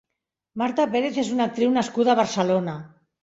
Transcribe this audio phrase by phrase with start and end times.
[0.61, 2.77] Marta Pérez és una actriu nascuda a Barcelona.